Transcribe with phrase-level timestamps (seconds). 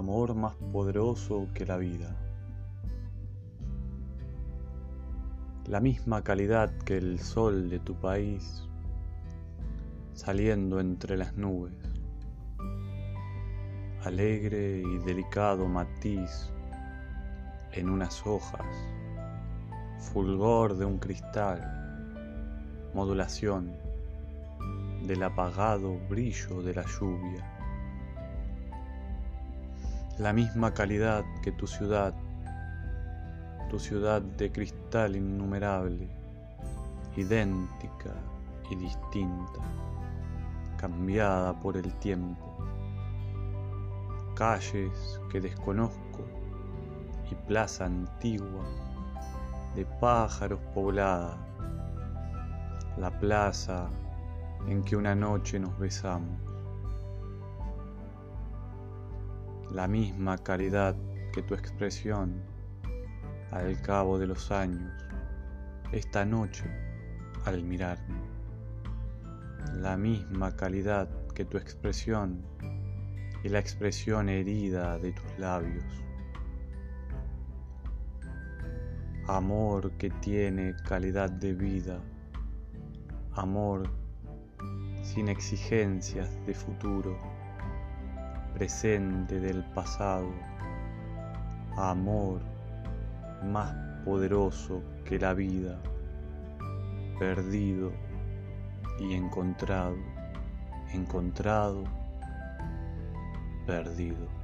[0.00, 2.16] amor más poderoso que la vida.
[5.66, 8.66] La misma calidad que el sol de tu país
[10.14, 11.74] saliendo entre las nubes.
[14.04, 16.50] Alegre y delicado matiz
[17.72, 18.66] en unas hojas,
[20.00, 21.60] fulgor de un cristal,
[22.94, 23.70] modulación
[25.06, 27.44] del apagado brillo de la lluvia.
[30.18, 32.14] La misma calidad que tu ciudad,
[33.68, 36.08] tu ciudad de cristal innumerable,
[37.16, 38.14] idéntica
[38.70, 39.60] y distinta,
[40.78, 42.56] cambiada por el tiempo,
[44.34, 46.24] calles que desconozco
[47.30, 48.64] y plaza antigua
[49.74, 51.36] de pájaros poblada,
[52.98, 53.88] la plaza
[54.68, 56.50] en que una noche nos besamos
[59.72, 60.96] la misma calidad
[61.32, 62.42] que tu expresión
[63.52, 64.92] al cabo de los años,
[65.92, 66.64] esta noche
[67.44, 68.20] al mirarme.
[69.76, 72.42] La misma calidad que tu expresión
[73.44, 75.84] y la expresión herida de tus labios.
[79.32, 82.00] Amor que tiene calidad de vida,
[83.36, 83.88] amor
[85.04, 87.16] sin exigencias de futuro
[88.54, 90.28] presente del pasado,
[91.76, 92.40] amor
[93.44, 93.72] más
[94.04, 95.78] poderoso que la vida,
[97.20, 97.92] perdido
[98.98, 99.96] y encontrado,
[100.92, 101.84] encontrado,
[103.64, 104.39] perdido.